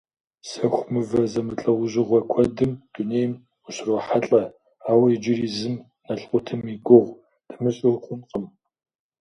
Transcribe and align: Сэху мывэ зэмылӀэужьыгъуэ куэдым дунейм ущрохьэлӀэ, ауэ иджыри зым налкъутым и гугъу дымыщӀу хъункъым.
Сэху 0.49 0.79
мывэ 0.91 1.21
зэмылӀэужьыгъуэ 1.31 2.19
куэдым 2.31 2.71
дунейм 2.93 3.31
ущрохьэлӀэ, 3.67 4.43
ауэ 4.89 5.07
иджыри 5.15 5.47
зым 5.57 5.75
налкъутым 6.05 6.61
и 6.73 6.75
гугъу 6.85 7.19
дымыщӀу 7.49 8.01
хъункъым. 8.03 8.45